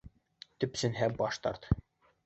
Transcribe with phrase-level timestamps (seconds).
[0.63, 1.73] Төпсөнһә, баш тарт!